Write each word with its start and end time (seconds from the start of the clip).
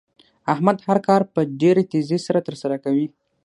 احمد 0.53 0.77
هر 0.87 0.97
کار 1.07 1.21
په 1.33 1.41
ډېرې 1.61 1.83
تېزۍ 1.91 2.19
سره 2.27 2.39
تر 2.47 2.55
سره 2.61 2.75
کوي. 2.83 3.07